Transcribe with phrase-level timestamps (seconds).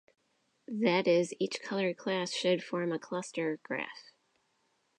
[0.67, 4.09] That is, each color class should form a cluster graph.